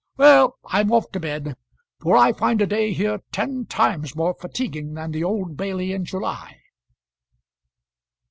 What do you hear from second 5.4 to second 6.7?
Bailey in July."